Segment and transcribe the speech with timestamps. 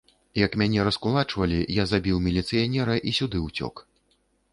[0.39, 3.75] Як мяне раскулачвалі, я забіў міліцыянера і сюды ўцёк.